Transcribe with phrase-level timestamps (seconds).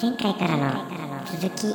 [0.00, 0.84] 前回からの
[1.26, 1.66] 続き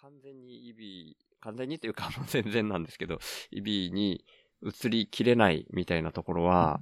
[0.00, 3.18] 完全にイビー、完全にというか 全然なんですけど、
[3.50, 4.24] イビーに
[4.62, 6.80] 移りきれないみたいなところは、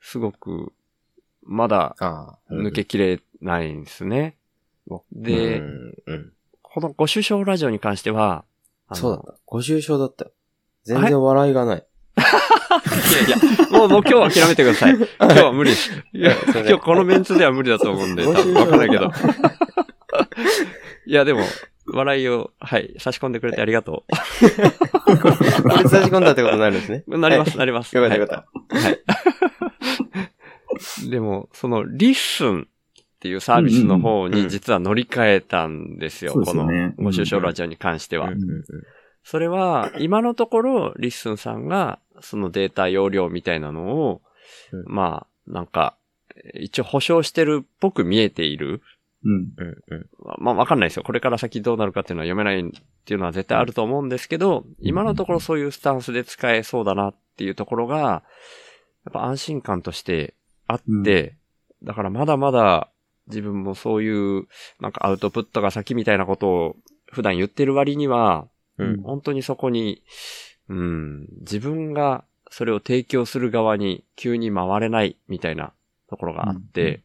[0.00, 0.72] すごく、
[1.42, 1.96] まだ。
[2.50, 4.39] 抜けきれないんですね。
[5.12, 6.32] で、うん、うん。
[6.62, 8.44] このご首相ラジオに関しては、
[8.92, 9.34] そうだった。
[9.46, 10.32] ご愁傷だったよ。
[10.84, 11.86] 全然笑いがない。
[12.20, 13.36] いやいや、
[13.78, 14.94] もう、もう今日は諦めてください。
[15.20, 15.90] 今日は無理です。
[16.12, 19.10] いや、 今日このメンツでは無理だと思うんで、多分わかんないけど。
[21.06, 21.40] いや、でも、
[21.92, 24.16] 笑いを、はい、差し込んでくれてありがとこ
[25.28, 25.34] れ
[25.88, 27.04] 差し込んだってことになるんですね。
[27.06, 27.18] う。
[27.18, 27.96] なります、なります。
[27.96, 28.76] よかったよかった。
[28.76, 28.84] はい。
[28.84, 29.00] はい。
[31.10, 32.68] でも、その、リッスン
[33.20, 36.32] っていうサービスの方うんうんうんに実は乗り換えたんですよ。
[36.32, 38.30] そうですこのご首相ラジオに関しては。
[38.30, 38.64] うんうんうん
[39.22, 44.22] それは、今のところ、リッスンさんが、そのデータ容量みたいなのを、
[44.72, 45.94] うんまあ、なんか、
[46.54, 48.80] 一応保証してるっぽく見えている。
[49.22, 49.32] うん。
[49.32, 50.06] うんうん
[50.38, 51.02] まあ、わかんないですよ。
[51.02, 52.72] これから先どうなるかっていうのは読めないっ
[53.04, 58.22] ていうのは絶対あると思うんですけど、今のところそういうスタンスで使えそうだなっていうところが、や
[59.10, 60.34] っぱ安心感として
[60.66, 61.36] あって、
[61.82, 62.88] だからまだまだ
[63.28, 64.46] 自分もそういう、
[64.80, 66.76] なんかアウトプットが先みたいなことを
[67.10, 70.02] 普段言ってる割には、うん本当にそこに、
[70.68, 75.72] うん、自分がそれを提供する側に急に回れないみたいな
[76.08, 77.02] ところがあって、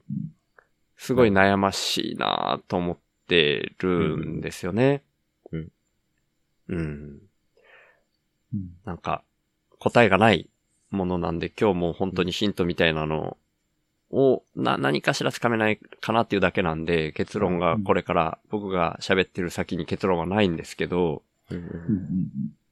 [0.97, 5.03] すごい悩ましいなと思ってるんですよね。
[5.51, 5.71] うん。
[6.69, 6.79] うん。
[6.79, 7.19] うん
[8.85, 9.23] なんか、
[9.79, 10.49] 答えがない
[10.91, 13.37] ものなんで、今日も本当にヒントみたいなのを、
[14.55, 21.61] な、何かしらつかめないかなっていうだけなんで、結論がこれから僕が喋ってる先に結論はないんですけど、うん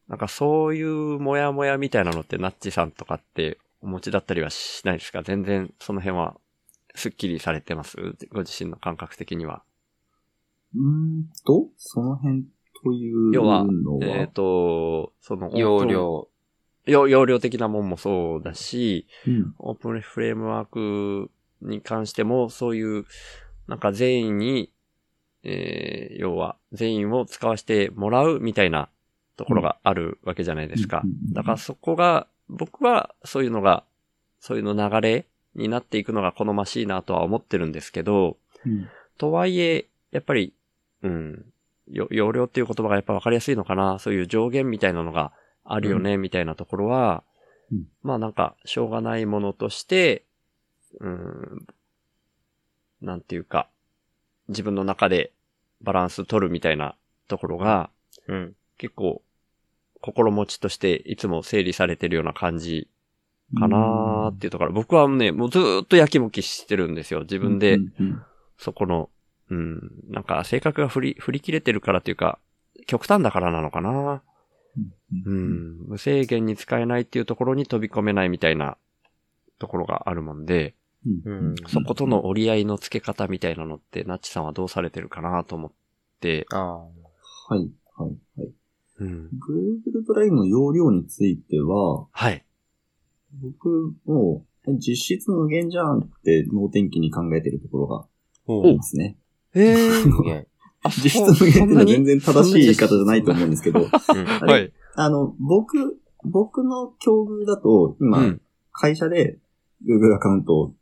[0.08, 5.24] なんかそういうモヤモヤみたいなのってナッチさんとかってお持ちだったりはしないですか？
[5.24, 6.35] 全然その辺は
[6.94, 7.97] スッキリされてます？
[8.31, 9.63] ご自身の感覚的には。
[10.75, 10.85] うん。
[10.85, 12.44] うーんと、その辺
[12.84, 13.69] というの要はは、、
[14.02, 16.28] えっ、と、その、容量。
[16.86, 19.56] 容容量的なもんもそうだし、うん。
[19.60, 23.06] オープンフレームワークに関しても、そういう、
[23.68, 24.72] なんか全員に、
[25.44, 28.90] えー、要は、全員を使わせてもらうみたいな
[29.38, 31.04] ところがあるわけじゃないですか。
[31.32, 33.84] だからそこが、僕はそういうのが、
[34.40, 40.54] そういうの流れになっていくのが好ましいなとは思ってるんですけど、うんとはいえ、やっぱり、
[41.04, 41.46] うん、
[41.88, 45.32] よ容量っていう言葉がやっぱ分かりやすいのかな、そういう上限みたいなのが
[45.63, 47.24] あるよね、みたいなところは、
[47.72, 50.25] うんまあなんか、しょうがないものとして、
[51.00, 51.66] うん、
[53.01, 53.68] なんていうか、
[54.47, 55.31] 自分の中で
[55.81, 56.96] バランス取るみたいな
[57.28, 57.90] ところが、
[58.28, 58.56] うん。
[58.78, 59.22] 結構、
[60.02, 62.90] 心持ちとしていつも整理されてるような感じ
[63.57, 67.22] かなーっていうところ、僕はね、もうずーっとやきもきしてるんですよ。
[67.22, 67.78] 自分で
[68.57, 69.09] そこの、
[69.50, 72.40] うん、なんか性格が振り、振り切れてるからっていうか、
[72.85, 74.22] 極端だからなのかな。
[74.78, 78.78] うんうん、無制限に使えないっていうところに飛び込めないみたいな
[79.59, 80.75] ところがあるもんで、
[81.06, 85.72] うんうんそことの折り合いの付け方みたいなのって、ナッチさんはどうされてるかなと思っ
[86.22, 86.78] て、ああ。
[86.79, 86.88] は
[87.57, 88.51] い、はい、はい。
[89.00, 89.29] うん。
[89.39, 92.45] Google ドライブの容量については、はい。
[93.41, 98.05] 僕もう実質無限じゃんって脳天気に考えてるところが
[98.47, 99.17] おありますね。
[99.53, 99.75] ええ。
[99.75, 100.44] あ
[100.90, 104.74] 実質無限っていうのは全然正しい言い方じゃないと思うんですけど、はい。
[104.96, 108.42] あの、僕、僕の境遇だと、今、うん。
[108.72, 109.40] 会社で
[109.88, 110.74] Google アカウント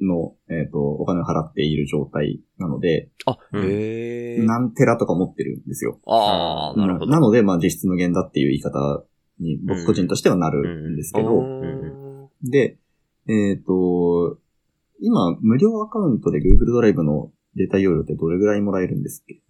[0.00, 3.64] の、えっ、と、お金を払っている状態なので、あ、うん。
[3.64, 4.42] へえ。
[4.42, 6.00] 何テラとか持ってるんですよ。
[6.06, 7.06] ああ、なるほど。
[7.06, 9.04] なので、まあ実質無限だっていう言い方
[9.38, 12.28] に僕個人としてはなるんですけど、うん。
[12.42, 12.78] で、
[13.28, 14.38] えっ、と、
[15.00, 19.42] 今、無料アカウントで Google ドライブのデータ容量ってどれぐらいもらえるんですっけ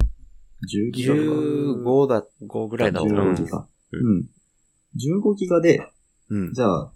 [0.79, 2.27] ?10 ギガとか15だ。
[2.47, 3.51] 5ぐらいだと思15うギ。
[3.51, 3.59] ガ。
[3.59, 4.29] ううん。
[4.97, 5.87] 15ギガで、
[6.31, 6.53] うん。
[6.53, 6.93] じゃあ、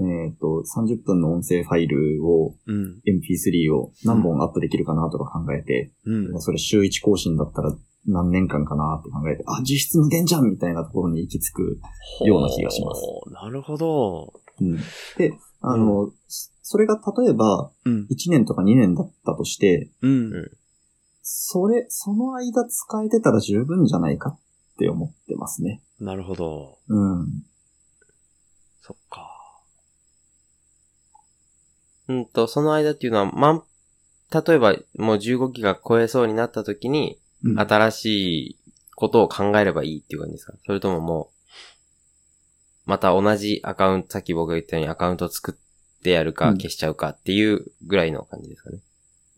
[0.00, 3.00] えっ、と、30分の音声ファイルを、うん。
[3.06, 6.40] MP3 を何本アップできるかなとか考えて、うん。
[6.40, 7.76] それ週1更新だったら
[8.06, 11.80] 何年間かなって考えて、あ、実質無限じゃんみたいなところに行き着く。
[12.24, 13.02] ような気がします。
[13.32, 14.32] なるほど。
[14.60, 14.76] うん、
[15.16, 15.32] で、
[15.66, 16.12] あの、
[16.62, 18.06] それが例えばうん。
[18.10, 20.50] 1年とか2年だったとして、うん。
[21.22, 24.38] それ、その間使えてたら十分じゃないかっ
[24.78, 25.82] て思ってますね。
[26.00, 26.78] なるほど。
[26.88, 27.44] うん。
[28.82, 29.30] そっか。
[32.08, 33.62] うんと、その間っていうのは、まん、
[34.30, 38.06] 例えばもう15ギガ超えそうになった時に、うん新し
[38.52, 38.58] い
[38.96, 40.54] ことを考えればいいっていう感じですか？
[40.64, 41.33] それとももう、
[42.86, 48.78] また同じアカウント、さっき僕が言ったようにアカウントを作ってやるかうん消しちゃうかっていうぐらいの感じですかね。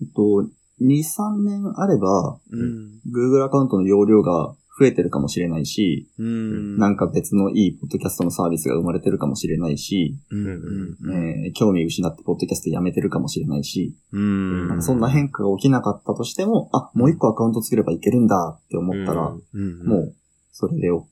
[0.02, 0.46] えっと、
[0.82, 3.00] 2、3年あれば、うん。
[3.10, 6.78] Google アカウントの容量が増えてるかもしれないし、うん。
[6.78, 10.96] なんか別のいいポッドキャストのサービスが生まれてるかもしれないし、うん。
[11.00, 11.44] うん。
[11.46, 14.68] えー興味失ってポッドキャストやめてるかもしれないし、うん。
[14.68, 19.86] なんかそんな変化が起きなかったとしても、あ、もう一個アカウント作ればいけるんだって思ったら、うんうん。
[19.86, 20.14] もう、
[20.58, 21.04] それで OK っ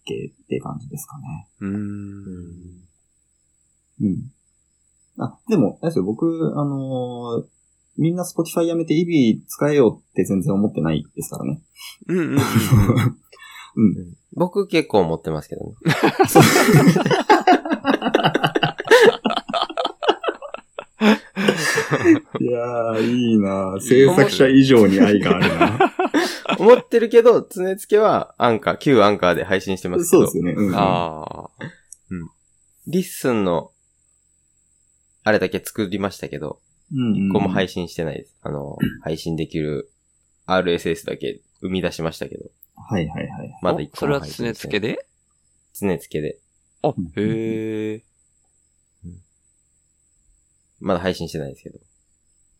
[0.49, 1.49] て感じですかね。
[1.61, 1.75] うん。
[4.01, 4.33] うん。
[5.19, 7.47] あ、でも、あれですよ、僕、あのー
[7.97, 11.63] みんな Spotify やめて EB 使えよって全然思ってないですからね。
[12.09, 12.19] うん。
[12.35, 12.37] うん。
[12.37, 14.17] うん。
[14.33, 15.75] 僕結構思ってますけどね。
[22.41, 25.95] いやー、いいな制作者以上に愛があるな
[26.59, 30.53] 思ってるけど、常付けはアンカー、旧アンカーで配信してますけどそうです、よね。
[30.53, 30.75] うん。
[30.75, 31.69] ああ。
[32.87, 33.73] リッスンの、
[35.23, 36.61] あれだけ作りましたけど、
[36.93, 38.37] うんうん一個も配信してないです。
[38.43, 39.91] あの、配信できる
[40.47, 42.45] RSS だけ生み出しましたけど、
[42.77, 43.59] はいはいはい。
[43.63, 45.07] まだ一それは個も配信常付けで？
[45.73, 46.39] 常付けで。
[46.83, 48.03] あ、へえ。
[50.85, 51.79] まだ配信してないですけど。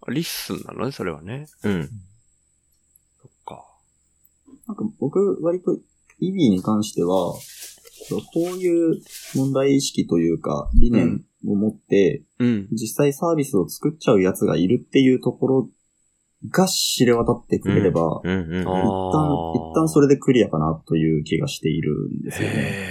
[0.09, 1.47] リッスンなのね、それはね。
[1.63, 1.91] うん。
[3.21, 3.67] そっか。
[4.67, 5.73] なんか僕、割と
[6.23, 7.41] Web に関しては、こ
[8.37, 9.01] ういう
[9.35, 12.69] 問題意識というか、理念を持って、うん。
[12.73, 15.69] 実際サービスを作っちゃう奴がいるっていうところ
[16.51, 22.55] が知れ渡ってくれれば、うんうん一旦、一旦それでクリアかなという気がしているんですよね。
[22.55, 22.87] へえ、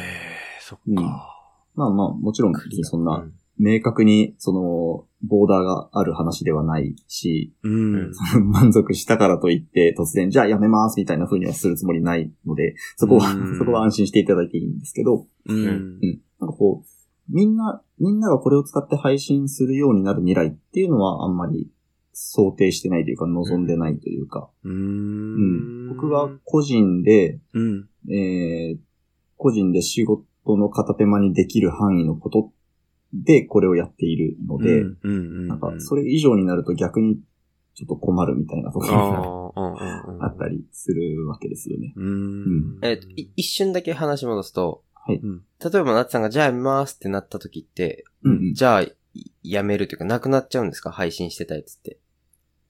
[0.62, 1.30] そっうんか。
[1.76, 2.54] まあまあ、もちろん、
[2.84, 3.26] そんうな、
[3.58, 8.12] 明確に、その、ボーダーがある話ではないし、うん。
[8.52, 15.58] 満足したからといって、突然、じゃあやめますみたいな風にはするつもりないので、そこはうん、そこは安心していただいていいんですけど、うん。
[15.58, 16.00] うん。
[16.40, 21.70] なんかこう、みんな、みんながこれを使って配信するようになる未来っていうのはあんまり
[22.12, 25.90] 想定してないというか、望んでないというか、ううんん。
[25.90, 27.90] 僕は個人で、うん。
[28.10, 28.78] えー、
[29.38, 30.26] 個人で仕事
[30.58, 32.52] の片手間にできる範囲のこと
[33.14, 34.98] でこれをやっているので、うん。
[35.04, 35.48] うん。
[35.48, 37.20] なんか、それ以上になると逆に
[37.76, 41.94] ちょっと困るみたいなところがあ ったりするわけですよね。
[41.96, 42.80] うん。
[42.82, 45.42] えっと、い一瞬だけ話戻すと、はいうん。
[45.60, 48.96] 例えばなっちさんがじゃあやめますってなった時って、うんうんじゃあい
[49.44, 50.92] やめるというかなくなっちゃうんですか？
[50.92, 52.00] 配信してたやつって。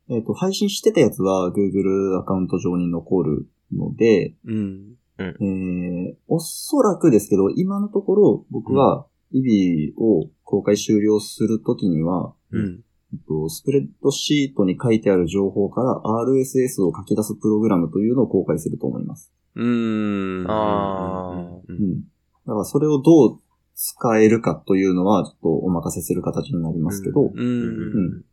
[0.09, 4.95] えっ、と、配信してたやつは Google アカウント上に残るので、うん。
[5.17, 12.83] えー、おそらくですけど、今のところ僕は EB を公開終了するときには、うん。
[13.13, 19.31] えっと、スプレッドシートに書いてある情報から RSS を書き出すプログラムというのを公開すると思います。
[19.55, 20.45] うん。
[20.47, 21.63] あーう。
[21.67, 22.01] うんん。
[22.45, 23.39] だからそれをどう
[23.75, 27.39] 使えるかというのはちょっとお任せする形になりますけど、うん。
[27.39, 28.25] うん。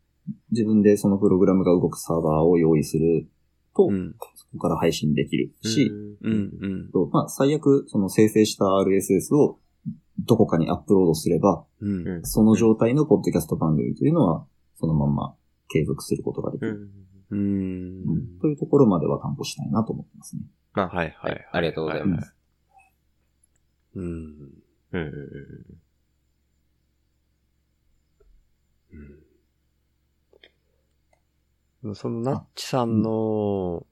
[0.51, 3.29] 自分でそのプログラムが動くサーバーを用意する
[3.77, 4.15] と、うん。
[4.35, 5.91] そこから配信できるし、
[6.23, 6.51] うん。
[6.61, 6.91] うん。
[6.91, 9.59] とまあ、最悪、その生成した RSS を
[10.27, 12.09] どこかにアップロードすれば、うん。
[12.09, 14.47] うんその状態のポッドキャスト番組というのは、
[14.79, 15.35] そのまんま
[15.69, 16.91] 継続することができる。
[17.31, 17.37] うん。
[17.37, 18.41] ううんん。
[18.41, 20.43] というところまでは担保したいなと思ってますね。
[20.75, 21.49] まあ、はいはい。
[21.53, 22.35] ありがとうございます。
[23.95, 24.05] うん。
[24.05, 24.21] うん
[24.93, 25.09] うんうん
[31.85, 31.95] うん。
[31.95, 33.87] そのナッチさんの、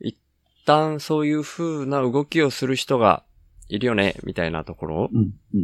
[0.00, 0.16] 一
[0.64, 3.24] 旦そういう風な動きをする人が
[3.70, 5.10] いるよね、みたいなところ？
[5.12, 5.32] うん。
[5.54, 5.62] うん。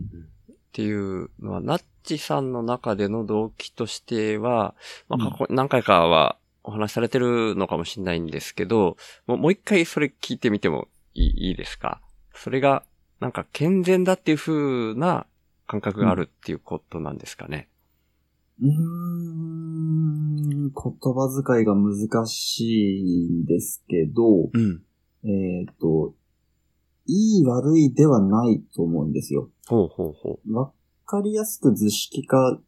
[0.53, 4.75] っていうのは、ナッチさんの中での動機としては、
[5.09, 8.97] まあ、過去何回かはお話しされてるのかもしれないんですけど、
[9.27, 12.01] もう一回それ聞いてみてもいいですか？
[12.35, 12.85] それが、
[13.21, 15.27] なんか健全だっていう風な
[15.67, 17.69] 感覚があるっていうことなんですかね？
[18.63, 24.83] うーん、言葉遣いが難しいんですけど、うん。
[25.25, 26.15] えっ、と、
[27.07, 29.51] いい悪いではないと思うんですよ。
[29.67, 30.73] ほうほうほわ
[31.05, 32.59] かりやすく図式化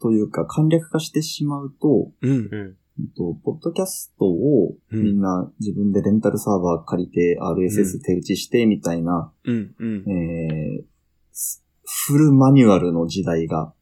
[0.00, 2.28] というか簡略化してしまうと、う。
[2.28, 2.36] うん。
[2.36, 2.76] うん。
[2.96, 9.74] えっと、ポッドキャストをうんみんな自分でレンタルサーバー借りてう RSS ん手打ちしてみたいな、うん。
[9.78, 10.10] うん。
[10.10, 10.84] え
[12.06, 13.72] フルマニュアルの時代が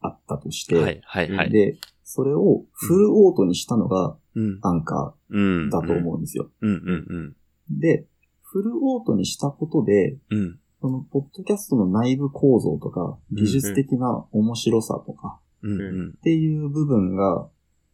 [0.00, 1.50] あったとして、はい、はい、はい。
[1.50, 4.58] で、それをフルオートにしたのがうん。
[4.62, 5.68] アンカうん。
[5.68, 6.50] ーだと思うんですよ。
[6.60, 8.06] うん、うん、で、
[8.62, 10.38] フルオートにしたことで、うん。
[10.38, 10.58] うん。
[10.80, 15.40] そのポッドキャストの内部構造とか、技術的な面白さとか。
[15.64, 17.48] っていう部分が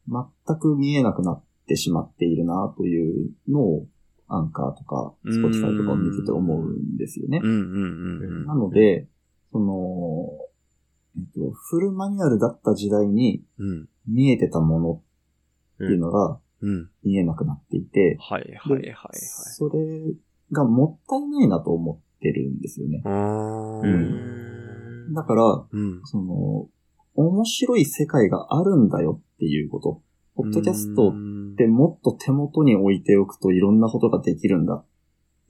[0.09, 3.87] 全く見えなくなっってしまっているなというのを、
[4.29, 9.09] アンカーとか、スポティファイとかを見てて思うんですよねなので、
[9.53, 10.31] その、
[11.17, 13.43] えっと、フルマニュアルだった時代に。
[14.09, 15.03] 見えてたもの
[15.85, 16.91] っていうのがうん。
[17.05, 19.17] 見えなくなっていて、はいはいはいはい。
[19.17, 19.79] それ
[20.53, 23.03] がもったいないなと思ってるんですよね。
[23.05, 23.81] うーん。
[23.81, 24.43] うん
[25.15, 26.01] だから、うん。
[26.05, 26.69] その、
[27.15, 30.03] 面白い世界があるんだよっていうこと。
[30.35, 31.13] ポッドキャストっ
[31.57, 34.85] てもっと手元に置いておくといろんなことができるんだっ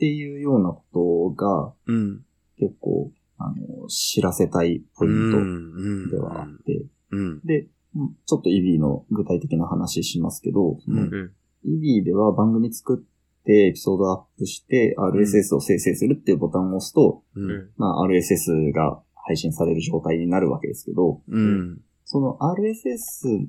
[0.00, 2.24] ていうようなことがうん。
[2.58, 7.40] 結構、あの、知らせたいポイントではあって、うん。
[7.44, 7.68] で、
[8.26, 10.78] ちょっとイビーの具体的な話しますけど。
[11.64, 13.11] イビーでは番組作って
[13.46, 17.40] エピソードアップして RSS を生成するっていうボタンを押すと、う。
[17.40, 17.70] うんん。
[17.76, 21.80] まあ RSS が配信される状態になるわけですけど、うん。
[22.04, 23.46] その RSS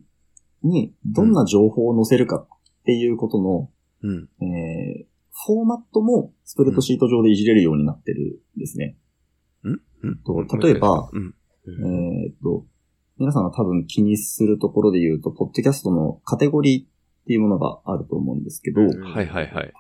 [0.64, 2.48] にどんな情報を載せるかっ
[2.86, 3.70] ていうことの、
[4.02, 4.30] うん。
[4.42, 5.06] えー
[5.46, 8.98] フォーマットもスプレッドシート上でいじれるようになってるんですね。
[9.64, 10.18] うん？
[10.24, 11.34] と例えばうん。
[11.66, 12.68] えーっと、
[13.18, 18.88] 皆さんが多分気にするところで言うと、ポッドキャストのカテゴリーっていうものがあると思うんですけど、は
[19.24, 19.74] いはいはい。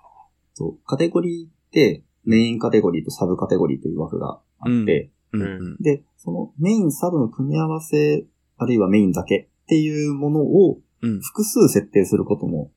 [0.53, 5.41] そうカテゴリーってメインカテゴリーとサブカテゴリーという枠があって、うん。
[5.41, 5.77] ううん。
[5.81, 8.25] で、そのメイン、サブの組み合わせ、
[8.57, 11.19] あるいはメインだけっていうものをうん。
[11.19, 12.71] 複数設定することも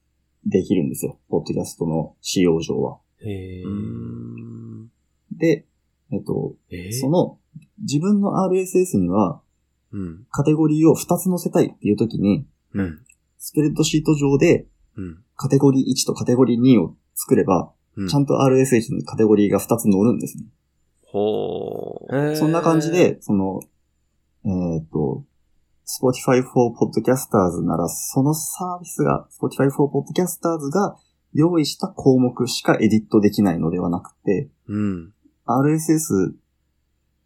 [0.44, 1.18] できるんですよ。
[1.28, 2.98] ポッドキャストの仕様上は。
[3.24, 4.90] へうーん。
[5.32, 5.66] で、
[6.10, 7.38] えっと、えーその
[7.78, 9.40] 自分の RSS には
[9.92, 10.26] うん。
[10.30, 12.98] カテゴリーを2つ載せたいっていう時に、うん。
[13.38, 14.66] スプレッドシート上で
[14.96, 15.22] うん。
[15.36, 18.08] カテゴリー1とカテゴリー2を作れば、うん。
[18.08, 20.44] ちゃんと RSS にカテゴリーが2つ載るんですね。
[21.06, 22.36] ほー。
[22.36, 23.60] そんな感じで、その、
[24.44, 25.24] えっ、と、
[25.86, 30.96] Spotify for Podcasters なら、そのサービスが、Spotify for Podcasters が
[31.32, 35.12] 用意した項目しかエディットできないのではなくて、うん。
[35.46, 36.34] RSS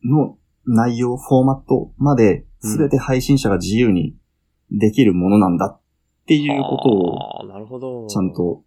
[0.04, 4.14] の内容、フォーマットまで、すべて配信者が自由に
[4.70, 5.80] できるものなんだっ
[6.26, 8.06] ていうことを、あーなるほど。
[8.06, 8.62] ちゃんと、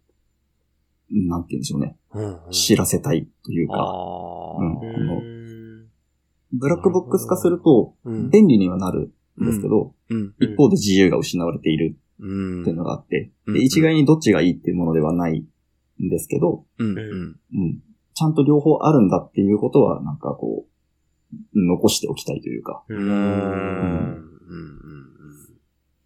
[1.10, 1.96] なんて言うんでしょうね。
[2.12, 2.50] うん、うん。
[2.50, 3.74] 知らせたいというか、
[6.52, 8.30] ブラックボックス化するとうん。
[8.30, 10.34] 便利にはなるんですけど、うん。
[10.40, 12.62] 一方で自由が失われているうん。
[12.62, 13.54] っていうのがあって、うん。
[13.54, 15.44] で一概にどっちがいいっていうものではない
[16.02, 20.68] んですけど、ちゃんと両方あるんだっていうことは、なんかこう、
[21.54, 22.84] 残しておきたいというか。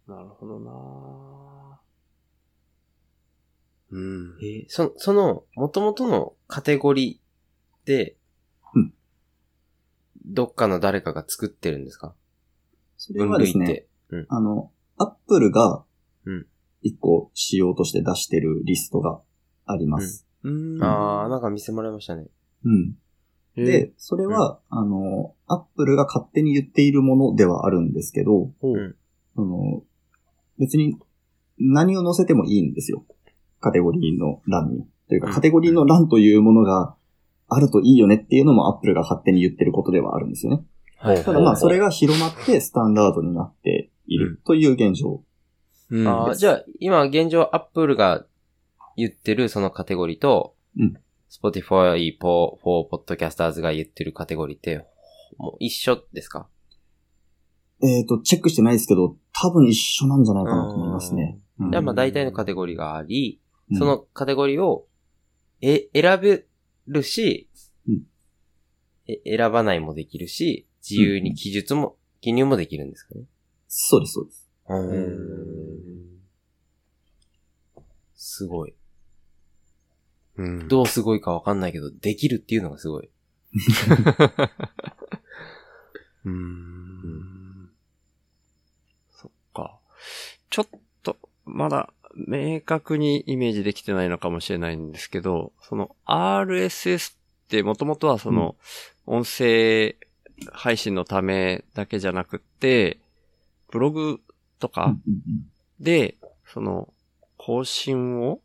[0.07, 1.28] なるほどな
[3.91, 4.37] うん。
[4.41, 8.15] えーそ、その、元々のカテゴリーで、
[8.75, 8.93] うん
[10.25, 12.13] どっかの誰かが作ってるんですか？
[12.97, 13.65] それ分はですね、
[14.11, 14.27] 類って。
[14.29, 15.83] あの、アップルが
[16.25, 16.45] うん、
[16.83, 19.21] 一個仕様として出してるリストが
[19.65, 20.27] あります。
[20.43, 20.83] うん。
[20.83, 22.27] あー、なんか見せてもらいましたね。
[22.63, 22.95] うん。
[23.55, 28.95] えーで、、それは、あの、アップルが勝手に言っているものではあるんですけど、ほううん
[29.35, 29.83] その、
[30.59, 30.97] 別に
[31.57, 33.05] 何を載せてもいいんですよ。
[33.59, 34.87] カテゴリーの欄に。
[35.07, 36.95] というか、うんカテゴリーの欄というものが
[37.47, 40.63] あるといいよねっていうのもアップルが勝手に言ってることではあるんですよね。
[40.97, 45.23] はいただまあ、それが広まってスタンダードになっているという現状。
[45.89, 46.07] うん。
[46.07, 48.25] あーじゃあ、今現状アップルが
[48.97, 50.97] 言ってるそのカテゴリーと、うん
[51.31, 54.83] Spotify for, for Podcasters が言ってるカテゴリーって、
[55.37, 56.47] もう一緒ですか？
[57.83, 61.37] えっ、と、チェックしてないですけど、多分一緒なんじゃないかなと思いますね。
[61.59, 64.87] うんじゃあまあ大体のカテゴリーがあり、うんそのカテゴリーを、
[65.61, 66.45] え、選べ
[66.87, 67.49] るし、
[67.87, 68.01] うん
[69.07, 73.23] え選ばないもできるし、自由に記述も、記入もできるんですかね。
[73.67, 74.49] そうです、そうです。
[74.67, 76.19] うん
[78.15, 78.75] すごい。
[80.37, 80.67] うん。
[80.67, 83.09] どうすごいかわかんないけど、できるっていうのがすごい。
[86.25, 87.71] うーん。
[89.09, 89.79] そっか。
[90.49, 90.67] ちょっ
[91.01, 91.93] と、まだ、
[92.27, 97.15] 明確にイメージできてないのかもしれないんですけど、その RSS っ
[97.49, 98.55] てもともとはその、
[99.05, 99.95] 音声
[100.51, 102.99] 配信のためだけじゃなくって、
[103.71, 104.19] ブログ
[104.59, 104.95] とか
[105.79, 106.93] で、その、
[107.37, 108.41] 更新を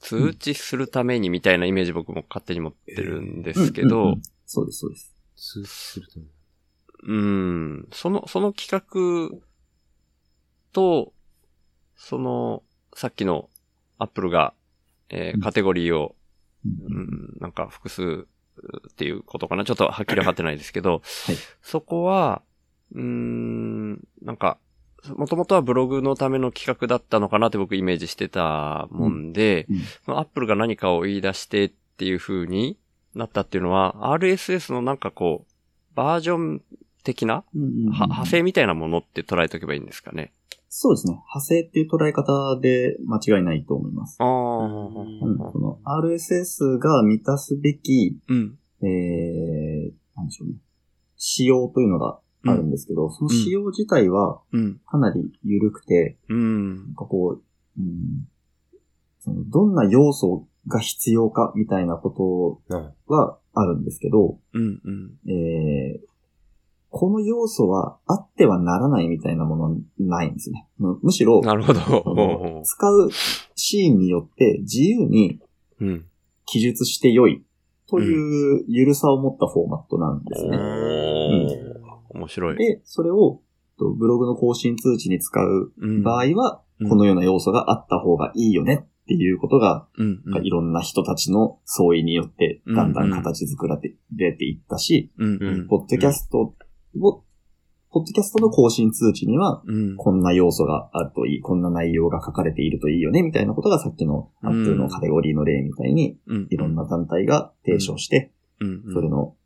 [0.00, 5.14] 通知するためにみたいなイメージ僕も勝手に持ってるんですけどうんうんうん、そうです、そうです。
[5.36, 6.20] 通知すると。
[7.06, 7.88] うん。
[7.92, 9.38] その、その企画
[10.72, 11.12] と、
[11.96, 12.62] その、
[12.94, 13.48] さっきの
[13.98, 14.54] アップルが、
[15.10, 15.40] えーうん。
[15.42, 16.14] カテゴリーを、
[16.64, 16.96] うん。
[16.96, 18.26] うん、なんか複数
[18.90, 19.64] っていうことかな？
[19.64, 21.36] ちょっとはっきり分かってないですけど、はい。
[21.60, 22.42] そこは、
[22.94, 24.58] うーん、なんか、
[25.16, 29.66] もともとはブログのための企画だったのかなって僕イメージしてたもんで、
[30.06, 30.16] うん。
[30.16, 32.78] アップルが何かを言い出してっていう風に
[33.14, 35.52] なったっていうのは、RSS のなんかこう、
[35.94, 36.62] バージョン
[37.02, 40.32] 的な、派生みたいなものって捉えておけばいいんですかね？
[40.76, 41.12] そうですね。
[41.12, 44.16] 派生っていう捉え方で間違いないと思います。
[44.18, 48.58] ああ、うん、その RSS が満たすべき、うん。
[48.82, 50.54] えー、なんでしょうね。
[51.16, 54.80] 仕様というのがあるんですけど、その仕様自体はうん。
[54.84, 56.94] かなり緩くて、うんなん。
[56.96, 58.26] かこう、うん、
[59.20, 62.92] そのどんな要素が必要かみたいなこうん。
[63.06, 64.80] とはあるんですけど、うん。
[64.84, 65.30] うん。
[65.30, 66.13] えー
[66.96, 70.68] この要素はあってはならないみたいなものないんですね。
[70.78, 72.62] むむしろ、なるほど。
[72.64, 73.10] 使う
[73.56, 75.40] シーンによって自由に
[75.80, 76.06] うん。
[76.46, 77.42] 記述して良い
[77.88, 80.56] という緩さを持ったフォーマットなんですね。
[80.56, 82.56] おー面白い。
[82.58, 83.40] で、それを
[83.76, 90.22] とブログの更新通知に使ううん場合は、うんこのような要素があった方がいいよねっていうことが、うん。
[90.26, 93.80] うんいろんな人たちの相違によってだんだん形作ら
[94.16, 95.38] れていったし、うん。
[95.40, 95.68] うん。
[95.68, 96.54] ポッドキャストを、
[97.00, 99.96] ポッドキャストの更新通知には、うん。
[99.96, 106.46] こんな要素があるといい、こんな内容が書かれているといいよね、みたいなことがさっきのアップルのカテゴリーの例みたいに、うん。
[106.50, 108.82] いろんな団体が提唱して、うん。
[108.92, 109.36] それの、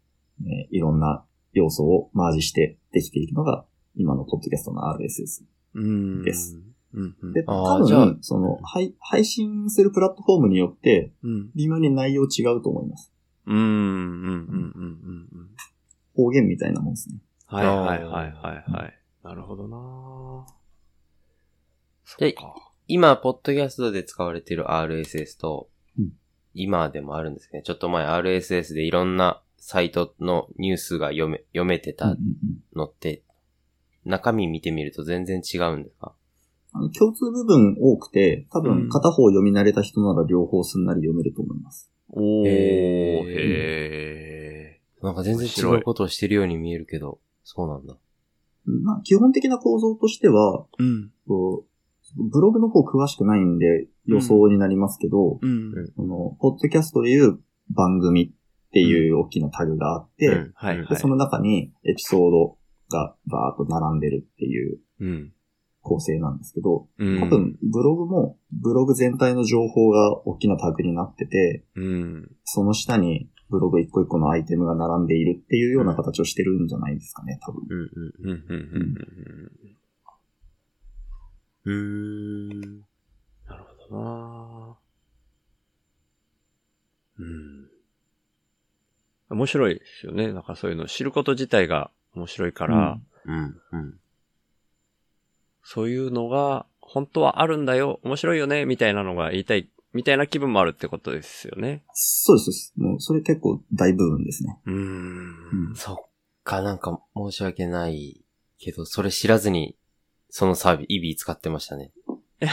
[0.40, 5.44] えーいろんな要素をマージしてできているのが、今のポッドキャストの RSS。
[5.74, 6.22] うん。
[6.22, 6.58] です。
[6.94, 7.16] うん。
[7.20, 7.32] うん。
[7.32, 11.50] で、多分、その、配配信するプラットフォームによって、うん。
[11.54, 13.12] 微妙に内容違うと思います。
[13.46, 13.56] うん。
[13.56, 13.62] うん。
[13.62, 14.24] うん。
[14.24, 15.28] うん。
[15.32, 15.48] うん。
[16.14, 17.16] 方言みたいなもんですね。
[17.48, 18.98] はいはいはいはいはい。
[19.24, 20.46] なるほどな。
[22.04, 22.54] そっか。
[22.86, 26.12] 今、ポッドキャストで使われている RSS と、うん。
[26.54, 32.78] 今でもあるんですけど、ちょっと前 RSS でいろんなサイトのニュースが読め、読めてたうんうんうん。
[32.78, 33.22] のって、
[34.04, 36.14] 中身見てみると全然違うんですか？
[36.72, 38.64] あの共通部分多くて、多うん。
[38.64, 41.90] 分片方読み慣れた人なら両方すんなり読めると思います。
[42.10, 44.78] おー、へー。
[44.78, 47.96] へなんか全然違うことをしてるように見えるけど、そうなんだ。
[48.66, 50.84] まあ、基本的な構造としては、ー。
[50.84, 51.10] うん。
[51.26, 51.68] こう
[52.30, 55.72] ブログの方詳しくないんで予想になりますけど、うん。
[55.96, 57.38] その、ポッドキャストでいう
[57.70, 62.58] 番組っていう大きなタグがあって、うんはいはいで、その中にエピソード
[62.90, 65.32] がバーッと並んでるっていううん。
[65.80, 67.20] 構成なんですけど、うん。
[67.20, 72.30] 多分、ブログも、ブログ全体の情報が大きなタグになってて、うん。
[72.44, 77.62] その下にブログ一個一個のアイテムが並んでいるっていうような形をしてるんじゃないですかね、多分。
[77.68, 78.30] うんうん。
[78.30, 78.44] うん。
[78.48, 78.92] うん。
[81.64, 81.70] うん。
[81.70, 82.80] うーん。
[83.48, 84.76] なるほどな
[87.18, 87.68] うん。
[89.30, 90.32] 面白いですよね。
[90.32, 93.34] なんかそういうの知ること自体が面白いから、うん。
[93.72, 93.88] うん。
[93.88, 93.98] う
[95.62, 101.82] そういうのが本当はあるんだよ、面白いよね、みたいなのが言いたい、みたいな気分もあるってことですよね。
[101.92, 102.72] そうです、そうです。
[102.76, 104.60] もう、それ結構大部分ですね。
[104.64, 104.72] うー。
[104.72, 105.96] うんんそっ
[106.44, 108.24] か、なんか申し訳ない
[108.60, 109.76] けど、それ知らずに、
[110.30, 111.90] そのサービス、イビー使ってましたね。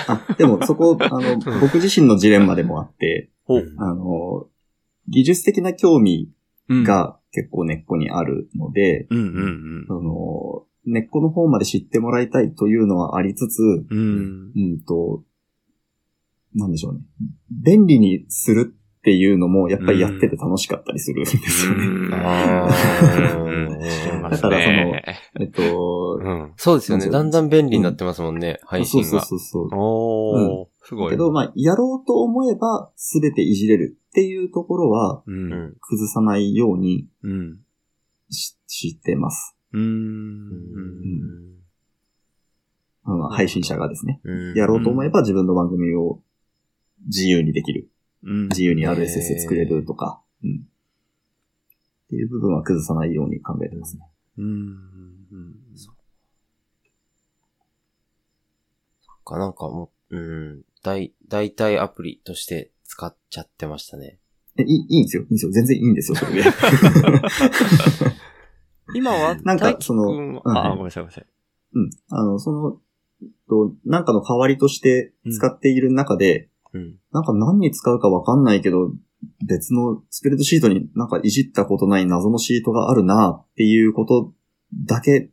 [0.07, 3.29] あ、でもそこ、 あの、僕自身のジレンマでもあって、
[3.77, 4.47] あの、
[5.07, 6.31] 技術的な興味
[6.67, 13.97] うん、が結構根っこにあるので、うんうんその、根っこの方まで知ってもらいたいというのはありつつ、うん。
[13.97, 14.51] うん。
[14.55, 15.23] うんと、
[16.55, 17.01] なんでしょうね。
[17.51, 22.09] 便利にするっていうのも、やっぱりやってて楽しかったりするんですよね。
[22.09, 22.17] だ
[24.37, 25.03] からそのね
[25.39, 26.53] えっと、うん。
[26.57, 27.09] そうですよね。
[27.09, 29.07] だんだん便利になってますもんね、配信が。
[29.07, 29.79] そうそうそうそう。
[29.79, 31.11] おー、すごい。
[31.11, 35.23] けど、まあ、やろうと思えば、すべていじれるっていうところは。
[35.23, 37.59] 崩さないようにうん。
[38.29, 39.55] ししてます。
[39.73, 39.79] う。
[39.79, 40.55] うん
[43.07, 44.19] あの配信者がですね。
[44.23, 46.21] うんやろうと思えば自分の番組を
[47.05, 47.89] 自由にできる。
[48.23, 48.47] うん。
[48.49, 50.61] 自由に RSS で作れるとか、うん。
[50.61, 54.07] っていう部分は崩さないように考えてますね。
[54.37, 54.85] うん。
[59.25, 60.61] かなんかもう、うん。
[60.83, 64.19] 大、大体アプリとして使っちゃってましたね。
[64.57, 65.23] えいい、いいんですよ。
[65.23, 65.51] いいんですよ。
[65.51, 66.43] 全然いいんですよ、それで。
[68.95, 71.25] 今は、 なんかその君うんあ、ごめんなさい、ごめんなさい。
[71.73, 71.89] うん。
[72.09, 72.79] あの、その、
[73.49, 76.95] と、なんかの代わりとして使っている中で、うん。
[77.11, 78.91] なんか何に使うかわかんないけど、
[79.47, 84.33] 別のスプレッドシートになんかいじったことない謎のシートがあるなっていうこと
[84.85, 85.31] だけ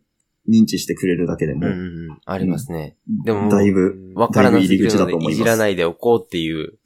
[0.48, 1.82] 認知してくれるだけでも、うんうんう
[2.14, 2.18] ん。
[2.24, 2.96] ありますね。
[3.24, 6.76] でもだいぶ、わからないぶ入り口だと思いますいじらないでおこうっていううん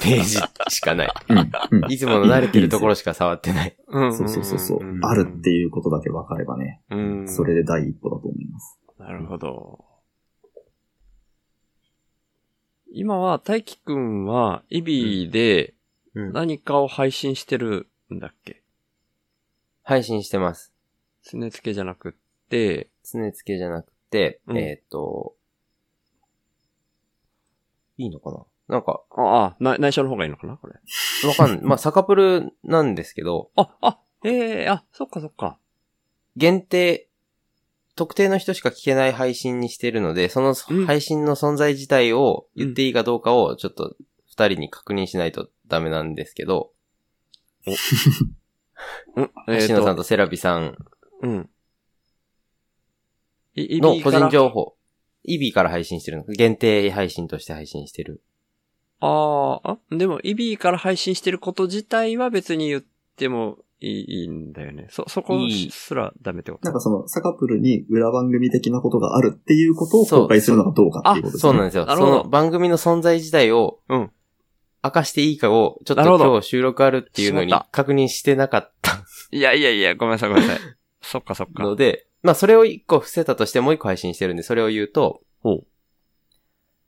[0.00, 1.12] ページしかない。
[1.28, 1.50] うんうん
[1.84, 3.76] うんいつもの慣れてるところしか触ってない。
[3.88, 4.78] うんそうそうそうそう。
[5.02, 7.28] あるっていうことだけ分かればね、うん。
[7.28, 8.78] それで第一歩だと思います。
[8.98, 9.84] なるほど。
[12.96, 15.74] 今は、大輝くんは、イビーで
[16.14, 16.32] うん。
[16.32, 18.62] 何かを配信してるんだっけ？
[19.82, 20.72] 配信してます。
[21.24, 22.12] 常付けじゃなくっ
[22.48, 25.34] て、常付けじゃなくて、うんえっ、と、
[27.98, 28.46] いいのかな？
[28.68, 30.56] なんか、ああ、な内緒の方がいいのかな？
[30.56, 30.74] これ。
[31.28, 31.60] わかんない。
[31.66, 35.58] まあ、サカプルなんですけど、あ、あ、ええあ、そっかそっか。
[36.36, 37.08] 限定、
[37.96, 40.86] 特定の人しか聞けない配信にしてるので、そのうん。
[40.86, 46.72] 配信の存在自体を言っていいかどうかをちょっと二人に確認しないとダメなんですけど、
[49.16, 49.30] うん、
[49.68, 50.76] 橋野さんとセラビさん。
[51.22, 51.50] うん。
[53.56, 54.76] の個人情報、
[55.22, 56.24] イビーから配信してるの。
[56.24, 58.20] 限定配信として配信してる。
[59.00, 62.84] ああ、あ、でも、イビーから配信してること自体は別に言っ
[63.16, 64.86] てもいいいいんだよね。
[64.90, 65.38] そ、そこ
[65.70, 66.64] すらダメってこと？
[66.64, 71.40] なんかその、サカプルに裏番組的なことがあるっていうことを公開するのがどうかっていうことですね。
[71.40, 71.84] そうなんですよ。
[71.84, 74.10] そなるほどの番組の存在自体を、うん
[74.86, 80.60] 明かしていいかを、ちょっと今日収録あるっていうのに確認してなかったいやいやいや、ごめんなさいごめんなさい。
[81.00, 81.62] そっかそっか。
[81.62, 85.66] ので、まあそれを一個伏せたとしてもう一個配信してるんで、それを言うと、ほう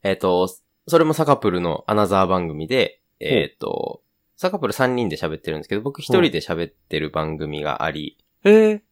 [0.03, 0.47] えっ、と、
[0.87, 4.03] それもサカプルのアナザー番組で、えっ、と、
[4.37, 8.83] サカプル3人で喋ってるんですけど、僕一人で喋ってる番組があり、ええ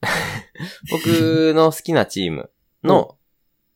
[0.90, 2.50] 僕の好きなチーム
[2.82, 3.18] の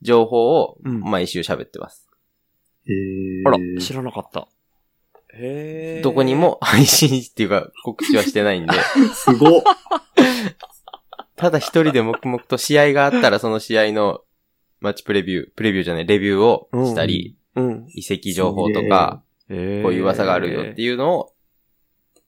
[0.01, 2.09] 情報をうん毎週喋ってます。
[2.87, 4.49] へーあら、知らなかった。
[5.35, 6.03] へえ。
[6.03, 6.35] どこに。
[6.35, 8.73] も配信っていうか告知はしてないんで、
[9.15, 9.63] すごっ
[11.37, 14.23] ただ一人で黙々と試合があったらその試合の
[14.81, 17.87] マッチプレビュー、プレビューじゃない、レビューをしたり、うん。
[17.89, 21.33] 移籍情報とか、ええこういう噂があるよっていうのを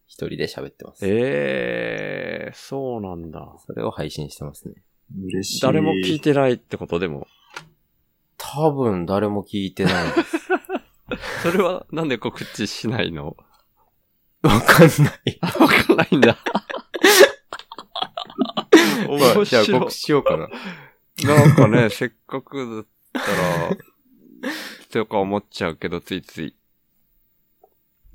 [0.07, 1.07] 一人で喋ってます。
[1.07, 3.57] ええそうなんだ。
[3.67, 4.75] それを配信してますね。
[5.25, 5.61] 嬉しい。
[5.63, 7.27] 誰も聞いてないってことでも。
[8.39, 10.39] 多分誰も聞いてないです。
[11.43, 13.37] それはなんで告知しないの？
[14.43, 15.39] わかんない。
[15.61, 16.39] わかんないんだ。
[19.09, 20.49] 面白いじゃあ告知しようかな。
[21.25, 23.33] なんかね、せっかくだった
[23.71, 23.77] ら、
[24.91, 26.55] とか思っちゃうけど、ついつい。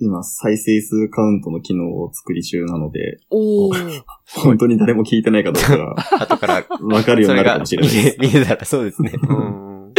[0.04, 3.74] 今、再生数カウントの機能を作り中なので、おお。
[4.26, 8.18] 本当に誰も聞いてないかどうかが 後から、わかるようになるかもしれないです。
[8.20, 9.14] 見えたらそうですね。
[9.22, 9.86] うん。
[9.86, 9.94] うん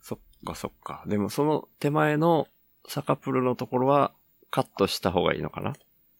[0.00, 1.04] そっかそっか。
[1.06, 2.46] でもその手前の
[2.86, 4.12] サカプルのところは
[4.50, 5.74] カットした方がいいのかな？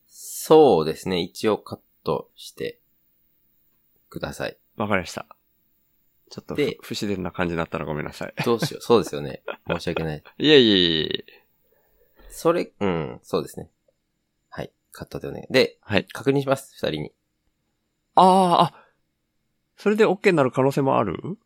[0.09, 1.21] そうですね。
[1.21, 2.81] 一応カットして
[4.09, 4.57] ください。
[4.77, 5.27] わかりました。
[6.31, 8.35] ちょっと不自然な感じになったらごめんなさい。
[8.45, 8.81] どうしよう。
[8.81, 9.43] そうですよね。
[9.69, 10.23] 申し訳ない。
[10.39, 11.09] いやいやいや
[12.33, 13.71] それ、うん、そうですね。
[14.51, 14.73] はい。
[14.91, 15.47] カットでお願い。
[15.51, 16.07] で、はい。
[16.13, 16.75] 確認します。
[16.75, 17.13] 二人に。
[18.15, 18.75] ああ、あ、
[19.77, 21.39] それで OK になる可能性もある？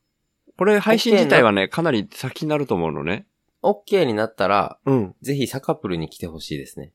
[0.57, 3.27] これ配信自体はね、かなり先になると思うのね。
[3.63, 5.15] OK になったら、うん。
[5.23, 6.93] ぜひサカプルに来てほしいですね。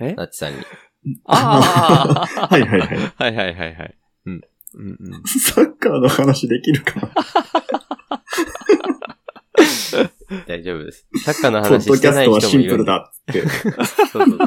[0.00, 0.14] え？
[0.14, 0.58] ナッチさんに。
[1.24, 2.96] ああ はいはいはい。
[2.96, 3.98] はいはいはいはい。
[4.26, 4.40] うん。
[4.74, 5.22] うんうん。
[5.26, 7.12] サッカーの話できるかな？
[10.46, 11.06] 大丈夫です。
[11.24, 12.76] サッカーの話してないドキャストは人もいるんで。
[12.76, 13.48] シンプルだって。
[14.12, 14.38] そうそう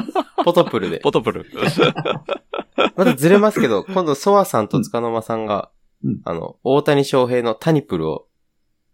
[0.44, 1.00] ポトプルで。
[1.00, 1.46] ポトプル。
[2.96, 5.70] またずれますけど、今度ソワさんと塚の間さんが、
[6.04, 8.26] うんあの、大谷翔平のタニプルを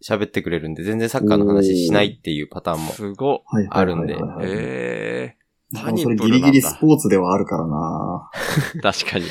[0.04, 2.92] 喋ってくれるんで、全然サッカーの話しないっていうパターンも。
[2.92, 3.42] すご。
[3.46, 5.38] はいあるんでええ
[5.70, 8.30] でもそれギリギリスポーツではあるからな
[8.82, 9.26] 確かに。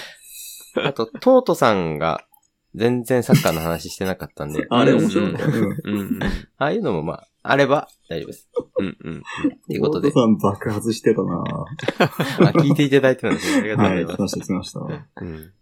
[0.86, 2.28] あと、トートさんが
[2.76, 6.20] 全然サッカーの話してなかったんで、あれ面白いうん。
[6.58, 7.88] ああいうのもまあ、あれば？
[8.10, 8.49] 大丈夫です。
[8.79, 9.23] うんうん。
[9.67, 11.43] ということでお父、さん爆発してたな
[12.49, 13.60] あ聞いていただいてるんですね。
[13.60, 14.39] ありがとうごはい、ざいます。
[14.39, 15.21] 来ました来ました。
[15.21, 15.53] うん。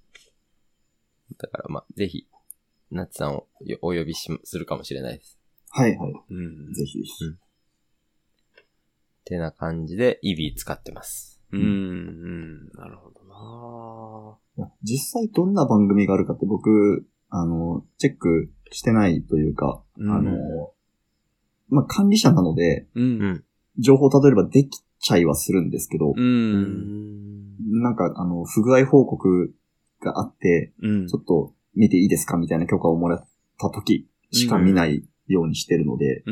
[1.37, 2.27] だからまあ、ぜひ、
[2.91, 3.47] ナッツさんを
[3.81, 5.39] お呼びしするかもしれないです。
[5.69, 6.13] はいはい。
[6.29, 6.33] う
[6.69, 6.73] ん。
[6.73, 7.11] ぜひぜひ。
[9.25, 11.41] てな感じで、イビー使ってます。
[11.51, 12.69] うん、うん。
[12.73, 13.15] なるほど
[14.57, 20.31] いや実際どんな番組があるかって僕、あの、チェックしてないというか、なあの、
[21.69, 22.87] まあ、管理者なので。
[23.77, 27.81] 情報例えばできちゃいはするんですけど、うん。
[27.81, 29.53] なんか、あの、不具合報告
[30.01, 31.19] があって、うんちょ。
[31.19, 33.27] っと見ていいですかみたいな許可をもらっ
[33.59, 36.23] た時しか見ないようにしてるので、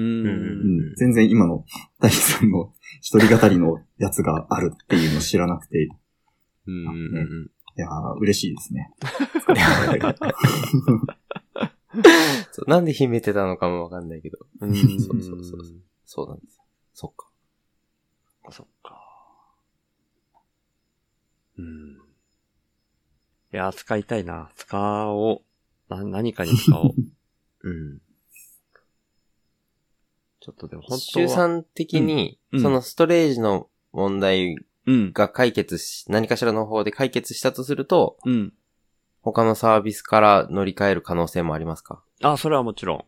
[0.97, 1.65] 全然今の
[1.99, 5.89] 大輝さんの一人語りのやつがあるっていうのを知らなくて、
[7.75, 8.91] いやー、嬉しいですね。
[12.55, 14.37] そうなんで秘めてたのかもわかんないけど。
[14.61, 14.75] うん。
[14.75, 15.59] そうそうそう
[16.05, 16.63] そうなんですよ。
[16.93, 17.27] そっか。
[18.51, 19.01] そっか。
[21.57, 21.95] うん。
[23.53, 24.51] いや、使いたいな。
[24.55, 25.41] 使おう。
[25.89, 26.93] な、何かに使おう。
[27.63, 27.99] うん。
[30.39, 31.29] ちょっとでも本当週は。
[31.29, 35.11] 算的に、うんうんそのストレージの問題うん。
[35.11, 38.53] が解決し、何かしらの方で解決したとすると、うん。
[39.21, 42.03] 他のサービスから乗り換える可能性もありますか？
[42.23, 43.05] あ、それはもちろ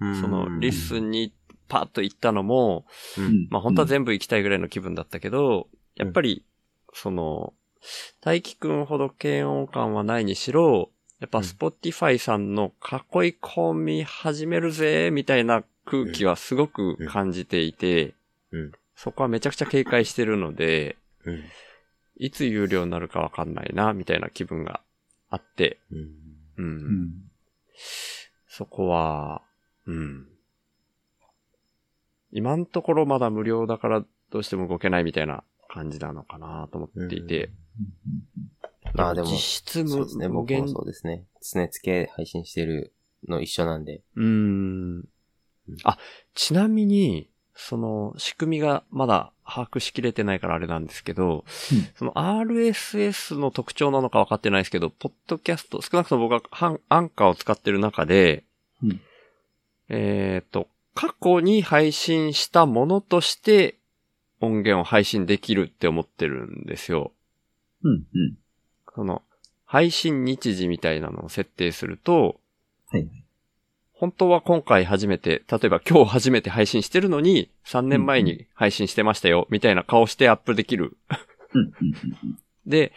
[0.00, 0.14] ん。
[0.20, 1.32] その、リス、スンに
[1.68, 2.86] パッと行ったのも、
[3.18, 6.44] うんまあ本当は全部行きたいぐらいの気分だったけど、やっぱり、
[6.92, 7.52] その、
[8.20, 18.14] 大輝くんほど嫌悪感はないにしろ、やっぱうんスポティファイさんの囲い込み始めるぜ、みたいな空気はすごく感じていて、
[18.52, 18.72] うん。
[18.96, 21.44] そこはめちゃくちゃ警戒してるので、うん。
[22.16, 24.80] いつ有料になるかわかんないな、みたいな気分が
[25.30, 26.08] あって、うん。
[26.58, 27.12] うん。
[28.50, 28.56] うん。
[28.56, 29.42] そこは、
[29.86, 30.28] うん。
[32.32, 37.50] 今のところまだ無料だからどうしても動けないみたいな感じなのかなと思っていて。
[38.94, 41.26] まあでも、実質無そうですね、無僕も限そうですね。
[41.42, 42.92] 常つけ配信してる
[43.28, 44.02] の一緒なんで。
[44.16, 45.08] うーん。
[45.84, 45.98] あ、
[46.34, 47.29] ちなみに、
[47.60, 58.44] その仕組みがまだ把握しきれてないからあれなんですけど、うんその RSS の特徴なのか分かってないですけど、ポッドキャスト、少なくとも僕がハンアンカーを使ってる中で、
[58.82, 59.00] うん
[59.90, 63.76] えっ、と、過去に配信したものとして
[64.40, 67.12] 音源を配信できるって思ってるんですよ。
[67.82, 67.92] うん。
[67.92, 68.04] うん。
[68.94, 69.22] その、
[69.66, 72.40] 配信日時みたいなのを設定すると、
[72.86, 73.08] はい。
[74.00, 80.96] 本当は今回初めて、例えば今日初めて配信してるのに、3年前に配信してましたよ、みたいな顔してアップできる。
[82.64, 82.94] で、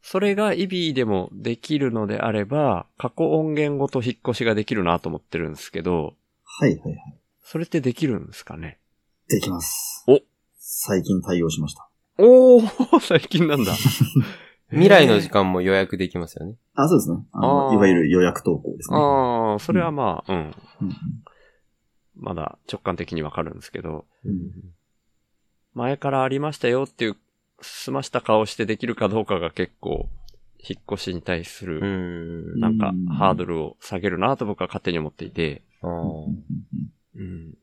[0.00, 6.96] それが EB でもできるのであれば、過去音源ごと引っ越しができるなと思ってるんですけど、はいはいはい。
[7.42, 8.78] それってできるんですかね？
[9.28, 10.06] できます。
[10.08, 10.20] お
[10.58, 11.90] 最近対応しました。
[12.16, 13.74] おー、最近なんだ。
[14.70, 16.56] 未来の時間も予約できますよね。
[16.74, 17.18] あ、そうですね。
[17.32, 18.96] あの、あーいわゆる予約投稿ですね。
[18.98, 20.38] ああ、それはまあ、うん。
[20.82, 20.92] うん
[22.18, 24.50] まだ直感的にわかるんですけど、うん
[25.74, 27.16] 前からありましたよっていう、
[27.60, 30.08] 済ました顔してできるかどうかが結構、
[30.58, 31.86] 引っ越しに対すうる、
[32.56, 32.58] ん。
[32.60, 36.34] なんかうん、ハードルを下げるなと僕は勝手に思っていて、あー
[37.16, 37.54] うん。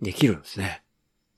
[0.00, 0.82] できるんですね。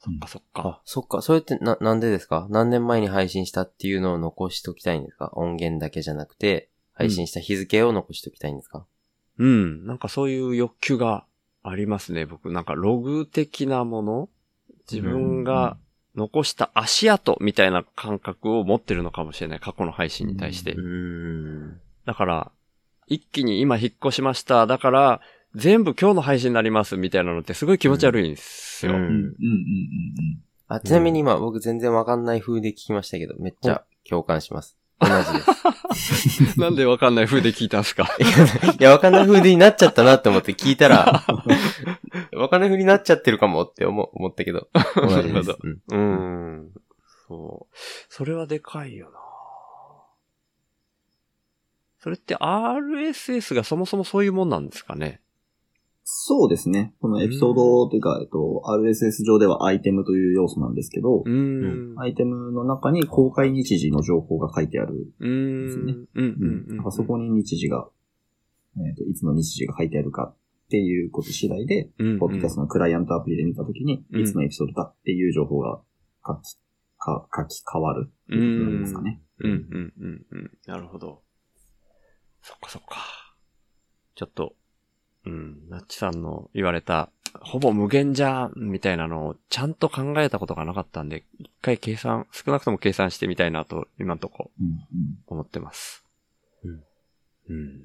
[0.04, 0.62] そっかそっか。
[0.68, 1.22] あ、そっか。
[1.22, 2.46] それってな、なんでですか？
[2.50, 5.30] 何年前に配信したっていうのを残しときたいんですか？
[5.34, 8.86] 音源だけじゃなくて、配信した日付を残しときたいんですか、
[9.38, 9.86] うん。
[9.86, 11.24] なんかそういう欲求が
[11.62, 12.26] ありますね。
[12.26, 14.28] 僕、なんかログ的なもの？
[14.90, 15.78] 自分が
[16.14, 19.60] 残した足跡みたいな感覚を持ってるのかもしれない。
[19.60, 20.72] 過去の配信に対して。
[20.72, 21.80] うーん。
[22.04, 22.52] だから、
[23.06, 24.66] 一気に今引っ越しました。
[24.66, 25.20] だから、
[25.54, 28.92] 全部今日の配信になりますみたいなのってすごい気持ち悪いんですよ。
[28.92, 29.08] うんうん。
[29.08, 29.12] うん。
[29.12, 29.20] うん。
[29.20, 29.34] うん。
[30.66, 34.76] あ、ちなみに今僕全然わかんない風で聞きましたけど、めっちゃ共感します。
[35.00, 35.14] 同じ
[35.94, 36.02] で
[36.52, 36.58] す。
[36.60, 38.08] なんでわかんない風で聞いたんですか？
[38.78, 41.24] いや、わかんない風になっちゃったなって思って聞いたら、
[42.32, 45.58] わかんない風になっちゃってるかもって思思ったけど、同じですなるほど。
[45.62, 46.70] うんうーん。
[47.28, 47.76] そう。
[48.08, 49.18] それはでかいよな
[52.00, 55.20] それって RSS がそもそもそういうもんなんですかね？
[56.06, 56.94] そうですね。
[57.00, 61.98] このエピソードというか、えっと、RSS 上ではアイテムという要素なんですけどう、ーん。
[61.98, 65.14] アイテムの中に公開日時の情報が書いてある。
[65.18, 65.96] うーですねん。
[65.96, 66.86] うんうんうん。
[66.86, 67.88] あそこに日時が、
[68.76, 75.80] えっと、いつの日時が書いてあるかっていうこと次第で、うんポッドキャストのクライアントアプリで見たときに、うんいつのエピソードだっていう情報が
[76.26, 76.58] 書き、
[76.98, 79.22] か書き換わるっていうことになりますかね。
[79.40, 80.50] うんうんうんうん。
[80.66, 81.22] なるほど。
[82.42, 82.96] そっかそっか。
[84.14, 84.54] ちょっと、
[85.26, 87.10] うん、ナッチさんの言われた、
[87.40, 94.50] ほぼ無限じゃんみたいなのをちゃんと考えたことがなかったんで、一回計算、少なくとも計算してみたいなと、今んとこ
[95.26, 96.04] 思ってます。
[96.62, 96.84] うん。
[97.48, 97.80] うん。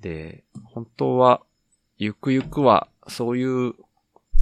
[0.00, 1.42] で、本当は、
[1.98, 3.74] ゆくゆくは、そういう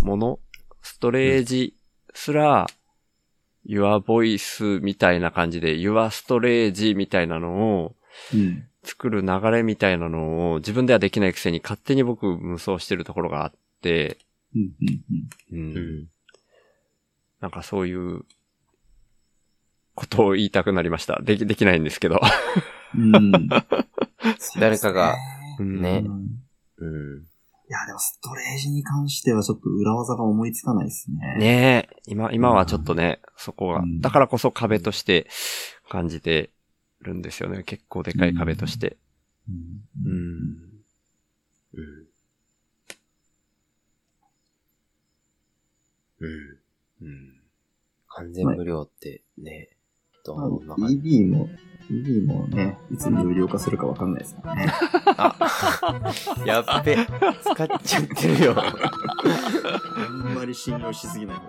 [0.03, 0.39] もの、
[0.83, 1.75] ストレージ
[2.15, 2.67] すら、
[3.67, 7.97] Your Voice みたいな感じで、Your Storage みたいなのを
[8.33, 14.19] うん作る流れみたいなのを自分ではできないくせに勝手に僕無双してるところがあって、
[14.55, 14.71] うん
[15.53, 16.07] うんうんうん。
[17.41, 18.23] なんかそういう
[19.95, 21.21] ことを言いたくなりました。
[21.23, 22.21] でき、できないんですけど。
[22.95, 23.49] うんうん
[24.59, 25.15] 誰かが、
[25.59, 26.13] うんねうん
[26.79, 27.27] うん。
[27.69, 31.37] いや、でもストレージに関してはちょっと裏技が思いつかないですね。
[31.39, 35.29] ねえ、今、今はちょっとね、そこがう、んだからこそ壁として
[35.89, 36.51] 感じて
[37.07, 37.63] るんですよね。
[37.63, 38.99] 結構でかい壁として。
[39.49, 39.81] うん。
[40.05, 40.13] うん。
[41.75, 42.07] うん。
[46.21, 46.59] うん。
[47.03, 47.41] うん。
[48.09, 49.69] 完全無料ってね、
[50.25, 51.49] どまあんな感じ EB も、
[51.91, 54.73] EB もね、いつ有料化するかわかんないですからね。
[55.19, 55.37] あ、
[56.45, 56.97] やっべ。
[57.43, 58.55] 使っちゃってるよ。
[58.59, 58.63] あ
[60.09, 61.43] んまり信用しすぎない方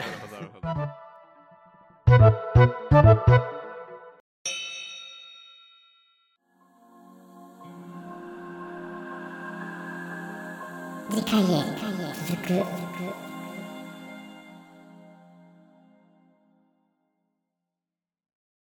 [11.36, 11.66] が。
[12.14, 13.27] 次回へ続く。